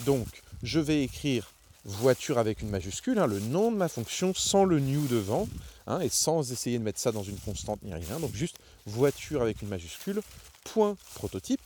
[0.05, 0.27] Donc,
[0.63, 1.51] je vais écrire
[1.85, 5.47] voiture avec une majuscule, hein, le nom de ma fonction sans le new devant,
[5.87, 8.19] hein, et sans essayer de mettre ça dans une constante ni rien.
[8.19, 10.21] Donc juste voiture avec une majuscule,
[10.65, 11.61] point prototype,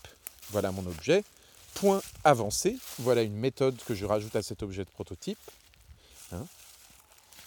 [0.53, 1.23] voilà mon objet.
[1.73, 5.39] Point avancé, voilà une méthode que je rajoute à cet objet de prototype,
[6.31, 6.45] hein,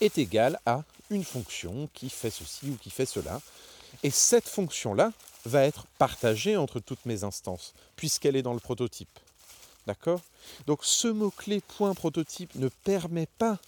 [0.00, 3.40] est égal à une fonction qui fait ceci ou qui fait cela.
[4.02, 5.12] Et cette fonction-là
[5.44, 9.20] va être partagée entre toutes mes instances, puisqu'elle est dans le prototype.
[9.86, 10.20] D'accord?
[10.66, 13.58] Donc ce mot-clé point prototype ne permet pas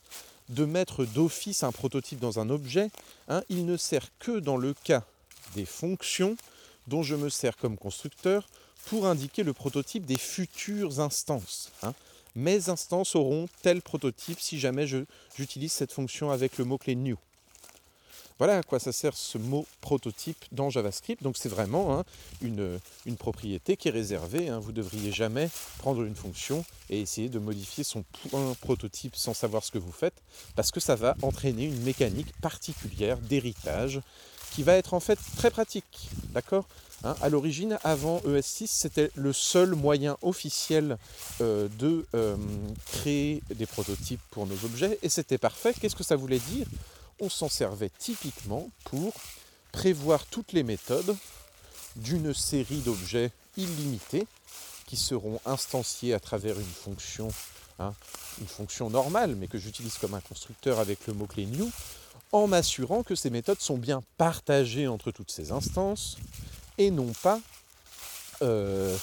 [0.48, 2.90] de mettre d'office un prototype dans un objet.
[3.28, 3.42] Hein.
[3.48, 5.04] il ne sert que dans le cas
[5.54, 6.36] des fonctions
[6.88, 8.48] dont je me sers comme constructeur
[8.86, 11.70] pour indiquer le prototype des futures instances.
[11.82, 11.94] Hein.
[12.34, 14.86] Mes instances auront tel prototype si jamais
[15.36, 17.16] j'utilise cette fonction avec le mot-clé new.
[18.38, 21.22] Voilà à quoi ça sert ce mot prototype dans JavaScript.
[21.24, 22.04] Donc c'est vraiment hein,
[22.40, 22.78] une,
[23.18, 24.48] propriété qui est réservée.
[24.48, 24.60] Hein.
[24.60, 28.04] Vous ne devriez jamais prendre une fonction et essayer de modifier son
[28.60, 30.22] prototype sans savoir ce que vous faites,
[30.54, 34.00] parce que ça va entraîner une mécanique particulière d'héritage
[34.52, 36.10] qui va être en fait très pratique.
[36.30, 36.66] D'accord
[37.04, 40.98] Hein, à l'origine, avant ES6, c'était le seul moyen officiel
[41.40, 42.36] euh, de euh,
[42.86, 45.74] créer des prototypes pour nos objets, et c'était parfait.
[45.74, 46.66] Qu'est-ce que ça voulait dire?
[47.20, 49.12] On s'en servait typiquement pour
[49.70, 51.16] prévoir toutes les méthodes
[51.94, 54.26] d'une série d'objets illimités
[54.86, 57.28] qui seront instanciés à travers une fonction
[57.78, 57.92] hein,
[58.40, 61.70] une fonction normale, mais que j'utilise comme un constructeur avec le mot-clé new,
[62.32, 66.18] en m'assurant que ces méthodes sont bien partagées entre toutes ces instances
[66.76, 67.40] et non pas
[68.42, 68.96] euh,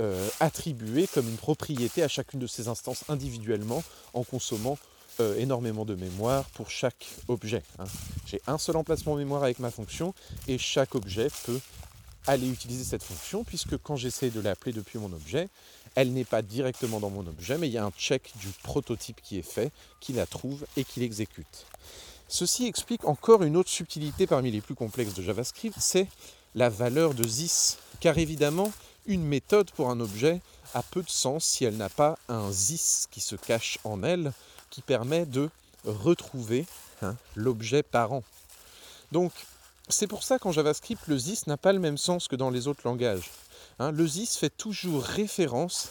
[0.00, 3.82] euh, attribuées comme une propriété à chacune de ces instances individuellement
[4.14, 4.78] en consommant
[5.20, 7.62] euh, énormément de mémoire pour chaque objet.
[7.78, 7.84] Hein.
[8.26, 10.14] J'ai un seul emplacement mémoire avec ma fonction
[10.48, 11.60] et chaque objet peut
[12.26, 15.48] aller utiliser cette fonction puisque quand j'essaie de l'appeler depuis mon objet,
[15.94, 19.20] elle n'est pas directement dans mon objet, mais il y a un check du prototype
[19.22, 21.66] qui est fait, qui la trouve et qui l'exécute.
[22.32, 26.06] Ceci explique encore une autre subtilité parmi les plus complexes de JavaScript, c'est
[26.54, 27.78] la valeur de this.
[27.98, 28.72] Car évidemment,
[29.06, 30.40] une méthode pour un objet
[30.72, 34.32] a peu de sens si elle n'a pas un this qui se cache en elle,
[34.70, 35.50] qui permet de
[35.84, 36.66] retrouver
[37.02, 38.22] hein, l'objet parent.
[39.10, 39.32] Donc,
[39.88, 42.68] c'est pour ça qu'en JavaScript, le this n'a pas le même sens que dans les
[42.68, 43.28] autres langages.
[43.80, 43.90] Hein.
[43.90, 45.88] le this fait toujours référence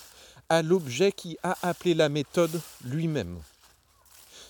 [0.47, 3.39] à l'objet qui a appelé la méthode lui-même.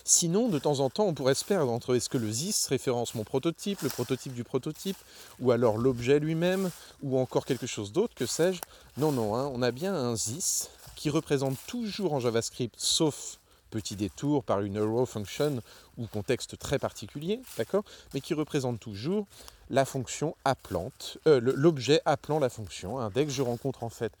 [0.04, 3.14] Sinon, de temps en temps, on pourrait se perdre entre est-ce que le this référence
[3.14, 4.96] mon prototype, le prototype du prototype,
[5.40, 6.70] ou alors l'objet lui-même,
[7.02, 8.60] ou encore quelque chose d'autre, que sais-je.
[8.96, 13.38] Non, non, hein, on a bien un this qui représente toujours en JavaScript, sauf
[13.70, 15.62] petit détour par une arrow function
[15.96, 19.26] ou contexte très particulier, d'accord Mais qui représente toujours
[19.70, 22.98] la fonction appelante, euh, l'objet appelant la fonction.
[22.98, 23.10] Hein.
[23.14, 24.12] Dès que je rencontre en fait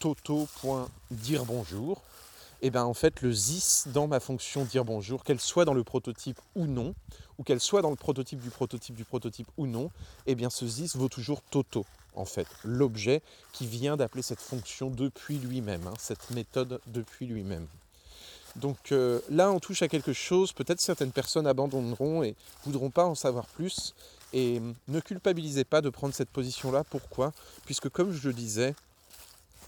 [0.00, 2.02] toto.dire bonjour,
[2.62, 5.74] et eh bien en fait le this dans ma fonction dire bonjour, qu'elle soit dans
[5.74, 6.94] le prototype ou non,
[7.36, 9.86] ou qu'elle soit dans le prototype du prototype du prototype ou non,
[10.26, 13.20] et eh bien ce this vaut toujours toto en fait, l'objet
[13.52, 17.66] qui vient d'appeler cette fonction depuis lui-même, hein, cette méthode depuis lui-même.
[18.54, 23.06] Donc euh, là, on touche à quelque chose, peut-être certaines personnes abandonneront et voudront pas
[23.06, 23.94] en savoir plus.
[24.32, 26.84] Et hum, ne culpabilisez pas de prendre cette position-là.
[26.84, 27.32] Pourquoi?
[27.64, 28.74] Puisque comme je le disais,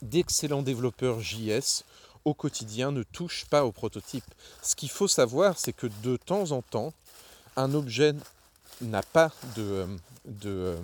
[0.02, 1.85] d'excellents développeurs JS
[2.24, 4.24] au quotidien ne touchent pas au prototype.
[4.62, 6.92] Ce qu'il faut savoir, c'est que de temps en temps,
[7.56, 8.14] un objet
[8.80, 9.87] n'a pas de, euh,
[10.46, 10.76] euh,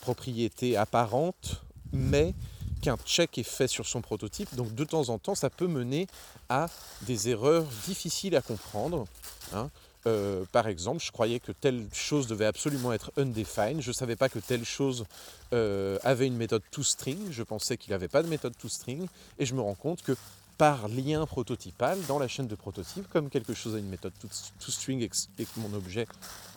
[0.00, 2.34] propriété apparente, mais
[2.82, 4.54] qu'un check est fait sur son prototype.
[4.54, 6.06] Donc de temps en temps, ça peut mener
[6.48, 6.68] à
[7.02, 9.06] des erreurs difficiles à comprendre.
[9.52, 9.70] Hein.
[10.06, 13.80] Euh, par exemple, je croyais que telle chose devait absolument être undefined.
[13.80, 15.06] Je ne savais pas que telle chose
[15.50, 17.32] avait une méthode toString.
[17.32, 19.08] Je pensais qu'il n'avait pas de méthode toString.
[19.38, 20.16] Et je me rends compte que
[20.58, 24.12] par lien prototypal dans la chaîne de prototype, comme quelque chose a une méthode
[24.58, 26.06] toString et que mon objet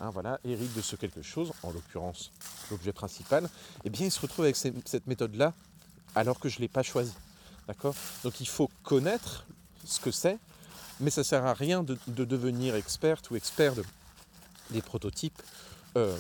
[0.01, 2.31] hein, voilà, hérite de ce quelque chose, en l'occurrence
[2.71, 3.47] l'objet principal,
[3.85, 5.53] eh bien il se retrouve avec cette méthode-là
[6.15, 7.13] alors que je ne l'ai pas choisi.
[7.67, 7.93] D'accord?
[8.23, 9.45] Donc il faut connaître
[9.85, 10.39] ce que c'est,
[10.99, 13.73] mais ça ne sert à rien de, devenir experte ou expert
[14.71, 15.41] des prototypes
[15.95, 16.17] euh,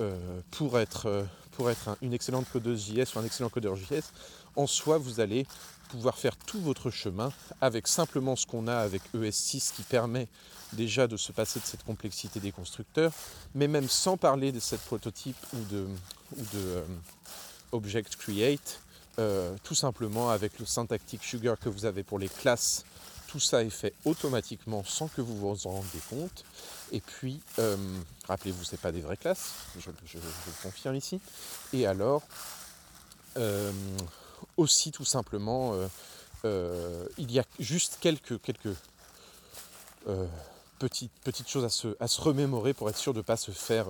[0.00, 4.12] euh, pour être, euh, pour être une excellente codeuse JS ou un excellent codeur JS.
[4.54, 5.46] En soi, vous allez
[5.86, 10.28] pouvoir faire tout votre chemin avec simplement ce qu'on a avec ES6 qui permet
[10.72, 13.12] déjà de se passer de cette complexité des constructeurs,
[13.54, 15.86] mais même sans parler de cette prototype ou de,
[16.54, 16.82] euh,
[17.72, 18.80] Object Create,
[19.18, 22.84] euh, tout simplement avec le syntactic sugar que vous avez pour les classes,
[23.28, 26.44] tout ça est fait automatiquement sans que vous vous en rendiez compte.
[26.92, 27.76] Et puis, euh,
[28.28, 31.20] rappelez-vous, ce n'est pas des vraies classes, je, je, le confirme ici.
[31.72, 32.22] Et alors,
[34.56, 35.88] aussi tout simplement, euh,
[36.44, 38.76] euh, il y a juste quelques, quelques
[40.08, 40.26] euh,
[40.78, 43.50] petites, petites choses à se, à se, remémorer pour être sûr de ne pas se
[43.50, 43.86] faire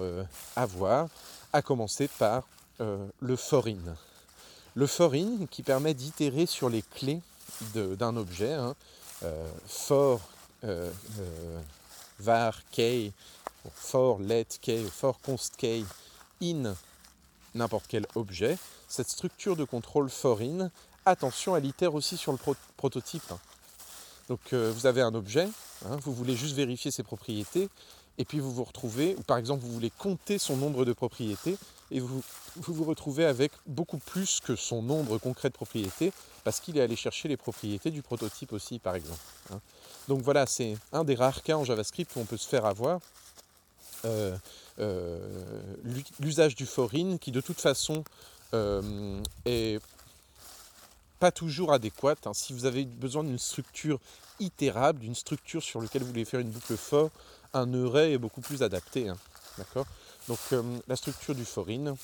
[0.55, 1.09] avoir,
[1.53, 2.45] à commencer par
[2.79, 3.97] le foreign.
[4.75, 7.21] Le foreign qui permet d'itérer sur les clés
[7.73, 8.75] d'un objet, hein,
[9.67, 10.21] for,
[12.19, 13.13] var, k,
[13.75, 15.85] for, let, k, for, const, k,
[16.43, 16.75] in
[17.55, 20.71] n'importe quel objet, cette structure de contrôle foreign,
[21.05, 22.39] attention, elle itère aussi sur le
[22.77, 23.33] prototype.
[24.29, 25.49] Donc euh, vous avez un objet,
[25.85, 27.69] hein, vous voulez juste vérifier ses propriétés,
[28.19, 31.57] et puis vous vous retrouvez, ou par exemple vous voulez compter son nombre de propriétés,
[31.91, 32.23] et vous
[32.57, 36.97] vous, retrouvez avec beaucoup plus que son nombre concret de propriétés, parce qu'il est allé
[36.97, 39.21] chercher les propriétés du prototype aussi, par exemple.
[39.53, 39.61] Hein.
[40.09, 43.01] Donc voilà, c'est un des rares cas en JavaScript où on peut se faire avoir.
[44.05, 44.37] Euh,
[44.79, 45.19] euh,
[46.21, 48.05] l'usage du foreign qui de toute façon
[48.55, 49.81] euh, est
[51.19, 52.27] pas toujours adéquate.
[52.27, 52.35] Hein.
[52.35, 53.99] Si vous avez besoin d'une structure
[54.39, 57.11] itérable, d'une structure sur laquelle vous voulez faire une boucle for,
[57.55, 59.09] un array est beaucoup plus adapté.
[59.09, 59.17] Hein.
[59.59, 59.87] D'accord?
[60.29, 61.97] Donc euh, la structure du foreign,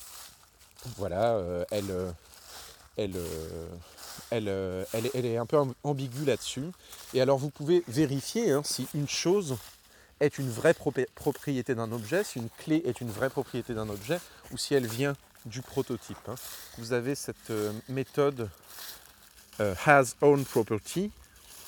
[0.96, 1.38] voilà,
[1.70, 1.92] elle,
[2.96, 3.16] elle,
[4.30, 6.70] elle, elle, elle, est un peu ambiguë là-dessus.
[7.14, 9.56] Et alors vous pouvez vérifier hein, si une chose
[10.20, 10.74] est une vraie
[11.14, 14.20] propriété d'un objet, si une clé est une vraie propriété d'un objet,
[14.52, 15.14] ou si elle vient
[15.46, 16.28] du prototype.
[16.28, 16.34] Hein.
[16.78, 18.48] Vous avez cette euh, méthode
[19.60, 21.10] euh, has own property,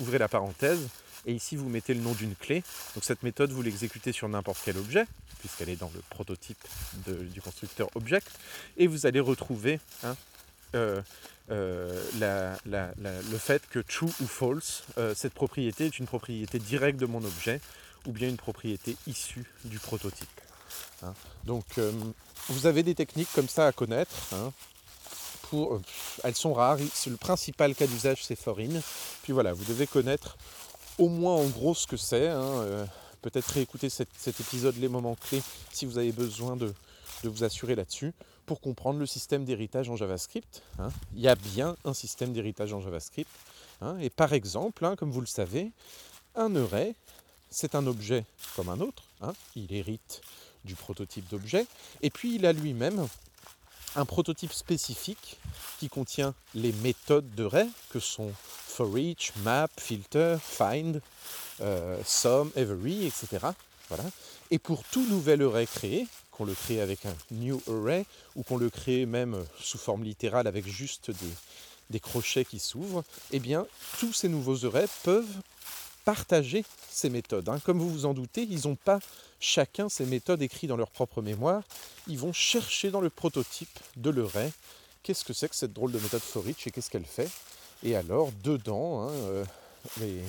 [0.01, 0.89] ouvrez la parenthèse,
[1.27, 2.63] et ici vous mettez le nom d'une clé.
[2.95, 5.07] Donc cette méthode, vous l'exécutez sur n'importe quel objet,
[5.39, 6.59] puisqu'elle est dans le prototype
[7.07, 8.29] du constructeur Object,
[8.77, 10.17] et vous allez retrouver hein,
[10.75, 11.01] euh,
[11.51, 12.03] euh,
[12.65, 14.85] le fait que true ou false,
[15.15, 17.61] cette propriété est une propriété directe de mon objet,
[18.07, 20.41] ou bien une propriété issue du prototype.
[21.03, 21.15] Hein.
[21.45, 21.65] Donc
[22.49, 24.15] vous avez des techniques comme ça à connaître.
[24.33, 24.53] Hein,
[25.51, 25.81] pour,
[26.23, 28.81] elles sont rares, le principal cas d'usage c'est Foreign.
[29.23, 30.37] Puis voilà, vous devez connaître
[30.99, 32.29] au moins en gros ce que c'est.
[32.29, 32.87] Hein, euh,
[33.25, 36.75] peut-être réécouter cet, épisode, les moments clés, si vous avez besoin de,
[37.23, 38.13] vous assurer là-dessus,
[38.45, 40.63] pour comprendre le système d'héritage en JavaScript.
[40.79, 40.91] Hein.
[41.15, 43.31] Il y a bien un système d'héritage en JavaScript.
[44.01, 45.73] Et par exemple, comme vous le savez,
[46.35, 46.95] un array,
[47.51, 48.25] c'est un objet
[48.57, 49.05] comme un autre.
[49.57, 50.21] il hérite
[50.64, 51.66] du prototype d'objet.
[52.03, 53.07] Et puis il a lui-même
[53.96, 55.38] un prototype spécifique
[55.79, 58.33] qui contient les méthodes de Ray, que sont
[58.74, 61.00] for each, map, filter, find,
[61.61, 63.46] euh, sum, every, etc.
[63.88, 64.05] Voilà.
[64.50, 68.57] Et pour tout nouvel array créé, qu'on le crée avec un new array, ou qu'on
[68.57, 71.12] le crée même sous forme littérale avec juste
[71.90, 73.66] des, crochets qui s'ouvrent, eh bien,
[74.00, 75.40] tous ces nouveaux arrays peuvent
[76.05, 77.48] partager ces méthodes.
[77.48, 77.61] Hein.
[77.61, 78.98] Comme vous vous en doutez, ils n'ont pas
[79.44, 81.62] chacun ces méthodes écrites dans leur propre mémoire.
[82.09, 84.50] Ils vont chercher dans le prototype de l'array
[85.02, 87.30] qu'est-ce que c'est que cette drôle de méthode for each et qu'est-ce qu'elle fait?
[87.83, 90.22] Et alors, dedans, hein, euh,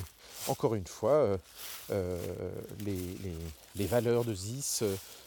[0.48, 1.36] encore une fois, euh,
[1.90, 2.18] euh,
[2.84, 4.82] les, valeurs de ZIS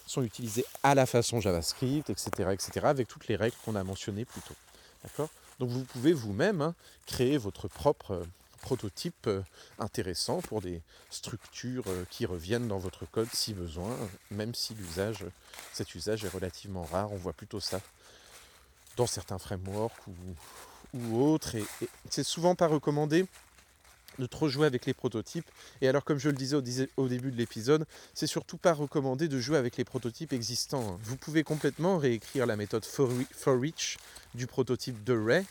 [0.06, 4.25] sont utilisées à la façon JavaScript, etc., etc., avec toutes les règles qu'on a mentionnées
[4.25, 5.28] plus tôt.
[5.60, 6.75] Donc vous pouvez vous-même hein,
[7.06, 8.21] créer votre propre
[8.60, 9.41] prototype euh,
[9.80, 13.95] intéressant pour des structures euh, qui reviennent dans votre code si besoin,
[14.32, 15.26] même si l'usage,
[15.74, 17.12] cet usage est relativement rare.
[17.12, 17.82] On voit plutôt ça
[18.98, 20.08] dans certains frameworks
[20.93, 21.56] ou, autres.
[21.56, 21.65] Et,
[22.10, 23.26] c'est souvent pas recommandé
[24.17, 25.50] de trop jouer avec les prototypes.
[25.82, 29.39] Et alors, comme je le disais au, début de l'épisode, c'est surtout pas recommandé de
[29.39, 31.00] jouer avec les prototypes existants.
[31.04, 33.58] Vous pouvez complètement réécrire la méthode for, for
[34.36, 35.45] du prototype de Ray.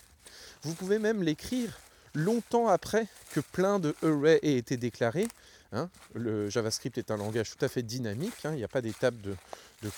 [0.62, 1.79] Vous pouvez même l'écrire
[2.19, 5.29] longtemps après que plein de arrays aient été déclarés.
[5.73, 5.91] Hein.
[6.15, 8.53] le JavaScript est un langage tout à fait dynamique, hein.
[8.53, 9.37] il n'y a pas d'étape de,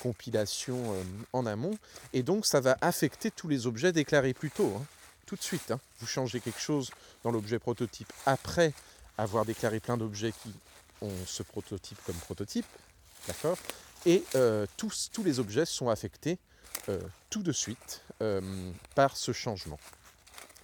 [0.02, 1.02] compilation euh,
[1.32, 1.78] en amont,
[2.12, 4.84] et donc ça va affecter tous les objets déclarés plus tôt, hein.
[5.26, 5.72] tout de suite.
[6.00, 6.90] Vous changez quelque chose
[7.22, 8.72] dans l'objet prototype après
[9.16, 10.52] avoir déclaré plein d'objets qui
[11.02, 12.66] ont ce prototype comme prototype,
[13.28, 13.56] d'accord
[14.06, 16.38] Et euh, tous, les objets sont affectés
[16.88, 16.98] euh,
[17.30, 18.02] tout de suite
[18.94, 19.78] par ce changement.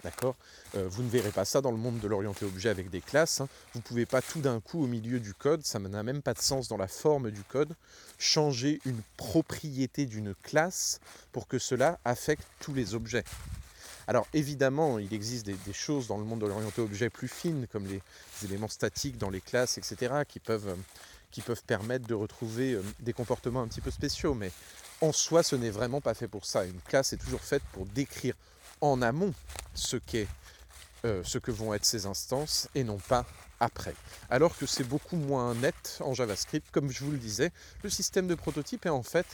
[0.03, 0.35] D'accord
[0.75, 3.41] euh, Vous ne verrez pas ça dans le monde de l'orienté objet avec des classes.
[3.41, 3.49] Hein.
[3.73, 6.33] Vous ne pouvez pas tout d'un coup au milieu du code, ça n'a même pas
[6.33, 7.75] de sens dans la forme du code,
[8.17, 10.99] changer une propriété d'une classe
[11.31, 13.23] pour que cela affecte tous les objets.
[14.07, 17.85] Alors évidemment, il existe des, choses dans le monde de l'orienté objet plus fines, comme
[17.87, 18.01] les,
[18.45, 20.75] éléments statiques dans les classes, etc., qui peuvent, euh,
[21.29, 24.33] qui peuvent permettre de retrouver euh, des comportements un petit peu spéciaux.
[24.33, 24.51] Mais
[25.01, 26.63] en soi, ce n'est vraiment pas fait pour ça.
[26.63, 28.35] Une classe est toujours faite pour décrire
[28.81, 29.33] en amont
[29.73, 30.27] ce, qu'est,
[31.05, 33.25] euh, ce que vont être ces instances et non pas
[33.59, 33.95] après.
[34.29, 37.51] Alors que c'est beaucoup moins net en JavaScript, comme je vous le disais,
[37.83, 39.25] le système de prototype est en fait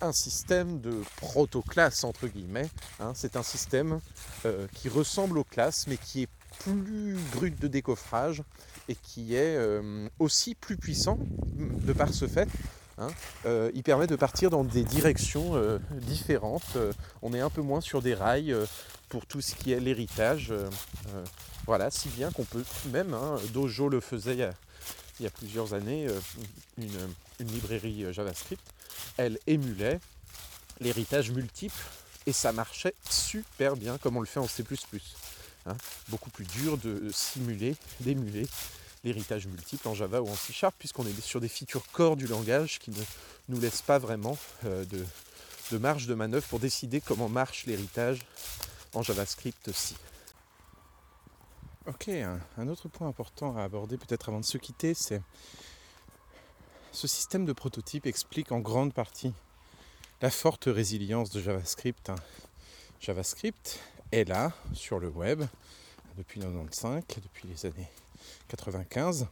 [0.00, 2.68] un système de proto-classe entre guillemets.
[3.00, 3.12] Hein.
[3.14, 4.00] c'est un système
[4.44, 6.28] euh, qui ressemble aux classes mais qui est
[6.60, 8.42] plus brut de décoffrage
[8.88, 11.18] et qui est euh, aussi plus puissant
[11.56, 12.48] de par ce fait
[12.98, 13.08] Hein.
[13.44, 16.76] Euh, il permet de partir dans des directions euh, différentes.
[16.76, 18.54] Euh, on est un peu moins sur des rails
[19.08, 20.52] pour tout ce qui est l'héritage.
[21.66, 24.34] voilà, si bien qu'on peut même, hein, Dojo le faisait
[25.18, 26.08] il y a, plusieurs années,
[26.78, 26.90] une,
[27.40, 28.62] librairie JavaScript,
[29.16, 30.00] elle émulait
[30.80, 31.78] l'héritage multiple
[32.26, 34.64] et ça marchait super bien comme on le fait en C++.
[35.66, 35.76] Hein.
[36.08, 38.46] Beaucoup plus dur de simuler, d'émuler
[39.06, 42.26] l'héritage multiple en Java ou en C Sharp, puisqu'on est sur des features core du
[42.26, 43.02] langage qui ne
[43.48, 44.84] nous laissent pas vraiment euh,
[45.70, 48.20] de, marge de manœuvre pour décider comment marche l'héritage
[48.94, 49.94] en JavaScript aussi.
[51.86, 55.22] Ok, un, autre point important à aborder peut-être avant de se quitter, c'est
[56.90, 59.32] ce système de prototype explique en grande partie
[60.20, 62.10] la forte résilience de JavaScript.
[62.10, 62.16] Hein.
[63.00, 63.78] JavaScript
[64.10, 65.44] est là sur le web
[66.16, 67.88] depuis 95, depuis les années
[68.48, 69.26] 95.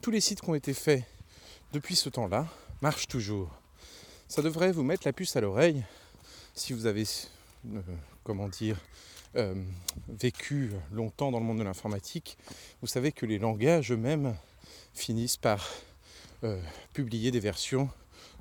[0.00, 1.04] Tous les sites qui ont été faits
[1.72, 2.46] depuis ce temps-là
[2.80, 3.50] marchent toujours.
[4.28, 5.84] Ça devrait vous mettre la puce à l'oreille
[6.54, 7.04] si vous avez,
[7.74, 7.80] euh,
[8.24, 8.78] comment dire,
[9.36, 9.54] euh,
[10.08, 12.38] vécu longtemps dans le monde de l'informatique.
[12.80, 14.36] Vous savez que les langages eux-mêmes
[14.94, 15.68] finissent par
[16.44, 16.60] euh,
[16.92, 17.90] publier des versions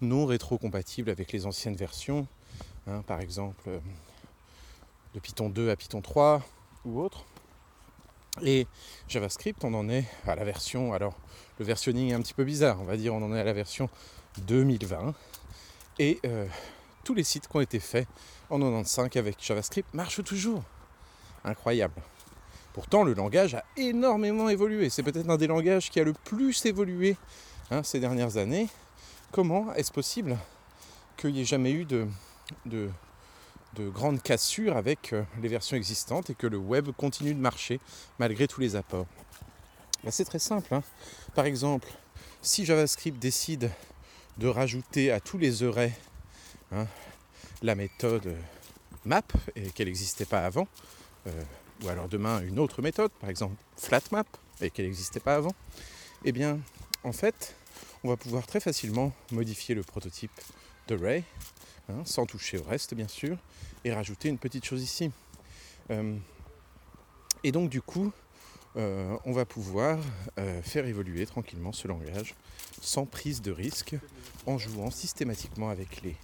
[0.01, 2.27] non rétrocompatibles avec les anciennes versions.
[2.87, 3.69] Hein, par exemple,
[5.13, 6.43] de Python 2 à Python 3
[6.85, 7.25] ou autre.
[8.41, 8.67] Et
[9.07, 11.15] JavaScript, on en est à la version, alors
[11.57, 13.53] le versionning est un petit peu bizarre, on va dire on en est à la
[13.53, 13.89] version
[14.47, 15.13] 2020.
[15.99, 16.45] Et euh,
[17.03, 18.07] tous les sites qui ont été faits
[18.49, 20.63] en 95 avec JavaScript marchent toujours.
[21.45, 22.01] Incroyable.
[22.73, 24.89] Pourtant, le langage a énormément évolué.
[24.89, 27.15] C'est peut-être un des langages qui a le plus évolué
[27.71, 28.67] hein, ces dernières années.
[29.31, 30.37] Comment est-ce possible
[31.15, 32.05] qu'il n'y ait jamais eu de,
[32.65, 32.89] de,
[33.83, 37.79] grandes cassures avec euh, les versions existantes et que le web continue de marcher
[38.19, 39.07] malgré tous les apports
[40.03, 40.73] ben, C'est très simple.
[40.73, 40.83] Hein.
[41.33, 41.89] Par exemple,
[42.41, 43.71] si JavaScript décide
[44.37, 45.93] de rajouter à tous les arrays
[46.71, 46.87] hein,
[47.61, 48.35] la méthode
[49.05, 49.21] map
[49.55, 50.67] et qu'elle n'existait pas avant,
[51.27, 51.43] euh,
[51.83, 54.27] ou alors demain une autre méthode, par exemple flatmap,
[54.61, 55.53] et qu'elle n'existait pas avant,
[56.23, 56.59] eh bien
[57.03, 57.55] en fait
[58.03, 60.31] on va pouvoir très facilement modifier le prototype
[60.87, 61.23] de Ray,
[61.89, 63.37] hein, sans toucher au reste bien sûr,
[63.83, 65.11] et rajouter une petite chose ici.
[65.91, 66.17] Euh,
[67.43, 68.11] et donc du coup,
[68.75, 69.99] euh, on va pouvoir
[70.63, 72.35] faire évoluer tranquillement ce langage
[72.81, 73.95] sans prise de risque,
[74.45, 76.15] en jouant systématiquement avec les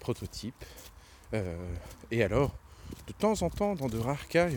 [0.00, 0.64] prototypes.
[2.10, 2.54] et alors,
[3.06, 4.48] de temps en temps, dans de rares cas,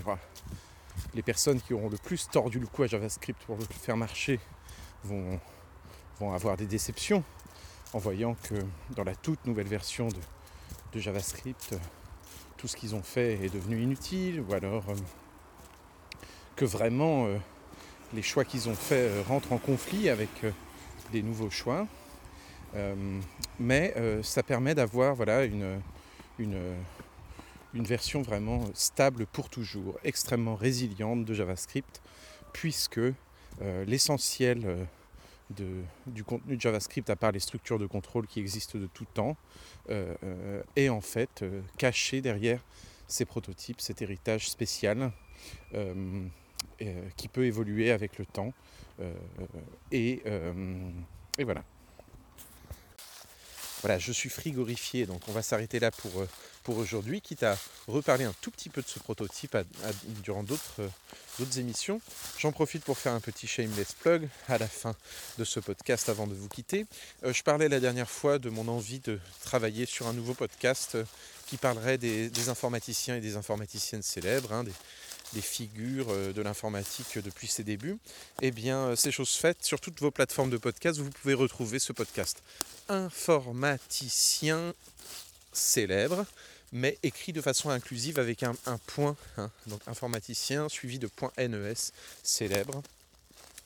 [1.13, 4.39] les personnes qui auront le plus tordu le cou à JavaScript pour le faire marcher
[5.03, 5.39] vont,
[6.19, 7.23] vont avoir des déceptions
[7.93, 8.55] en voyant que
[8.95, 10.19] dans la toute nouvelle version de,
[10.95, 11.75] JavaScript,
[12.57, 14.95] tout ce qu'ils ont fait est devenu inutile, ou alors euh,
[16.55, 17.37] que vraiment euh,
[18.13, 20.29] les choix qu'ils ont faits euh, rentrent en conflit avec
[21.11, 21.87] des nouveaux choix.
[23.59, 25.81] mais ça permet d'avoir voilà, une,
[27.73, 32.01] version vraiment stable pour toujours, extrêmement résiliente de JavaScript,
[32.51, 32.99] puisque
[33.61, 34.87] euh, l'essentiel
[35.59, 39.05] euh, du contenu de JavaScript, à part les structures de contrôle qui existent de tout
[39.13, 39.37] temps,
[39.89, 41.45] euh, est en fait
[41.77, 42.63] caché derrière
[43.07, 45.11] ces prototypes, cet héritage spécial
[47.15, 48.53] qui peut évoluer avec le temps.
[49.91, 50.21] et
[51.39, 51.63] voilà.
[53.87, 56.27] Voilà, je suis frigorifié, donc on va s'arrêter là pour, euh,
[56.63, 57.57] pour aujourd'hui, quitte à
[57.87, 59.55] reparler un tout petit peu de ce prototype
[60.25, 60.89] durant euh,
[61.39, 62.01] d'autres émissions.
[62.37, 64.93] J'en profite pour faire un petit shameless plug à la fin
[65.37, 66.85] de ce podcast avant de vous quitter.
[67.23, 70.97] Euh, je parlais la dernière fois de mon envie de travailler sur un nouveau podcast
[71.45, 74.65] qui parlerait des, informaticiens et des informaticiennes célèbres, hein,
[75.41, 77.97] figures de l'informatique depuis ses débuts,
[78.41, 79.57] eh bien, c'est chose faite.
[79.61, 82.41] Sur toutes vos plateformes de podcast, vous pouvez retrouver ce podcast
[82.89, 84.73] informaticien
[85.51, 86.25] célèbre,
[86.71, 88.55] mais écrit de façon inclusive avec un,
[88.87, 89.51] point, hein.
[89.67, 91.73] donc informaticien suivi de point NES
[92.23, 92.81] célèbre.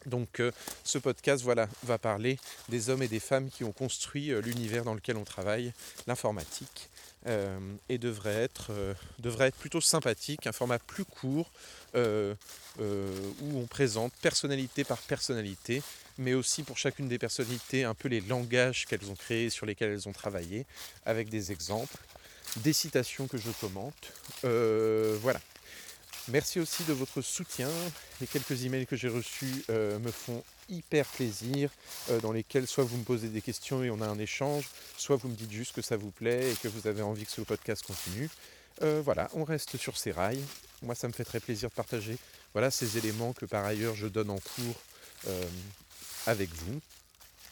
[0.08, 0.52] Donc euh,
[0.84, 2.40] ce podcast voilà, va parler
[2.70, 5.74] des hommes et des femmes qui ont construit euh, l'univers dans lequel on travaille,
[6.08, 6.90] l'informatique,
[7.28, 7.60] euh,
[7.90, 8.72] et devrait être,
[9.20, 11.52] devrait être plutôt sympathique, un format plus court
[11.94, 15.82] où on présente personnalité par personnalité
[16.18, 19.92] mais aussi pour chacune des personnalités un peu les langages qu'elles ont créés, sur lesquels
[19.92, 20.66] elles ont travaillé,
[21.06, 21.98] avec des exemples,
[22.58, 24.14] des citations que je commente.
[24.46, 25.40] Euh, voilà.
[26.28, 27.70] Merci aussi de votre soutien.
[28.20, 31.72] Les quelques emails que j'ai reçus euh, me font hyper plaisir,
[32.10, 35.16] euh, dans lesquels soit vous me posez des questions et on a un échange, soit
[35.16, 37.42] vous me dites juste que ça vous plaît et que vous avez envie que ce
[37.42, 38.30] podcast continue.
[39.04, 40.44] voilà, on reste sur ces rails.
[40.82, 42.18] Moi, ça me fait très plaisir de partager
[42.54, 44.82] voilà, ces éléments que par ailleurs je donne en cours
[46.26, 46.80] avec vous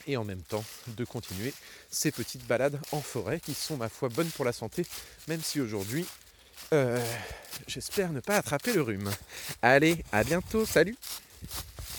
[0.06, 1.52] et en même temps de continuer
[1.90, 4.84] ces petites balades en forêt qui sont ma foi bonnes pour la santé,
[5.28, 6.29] même si aujourd'hui euh,
[6.72, 7.00] euh,
[7.66, 9.10] j'espère ne pas attraper le rhume.
[9.60, 10.96] Allez, à bientôt, salut